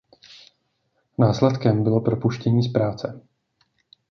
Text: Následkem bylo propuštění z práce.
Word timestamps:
Následkem 1.17 1.83
bylo 1.83 2.01
propuštění 2.01 2.63
z 2.63 2.71
práce. 2.71 3.21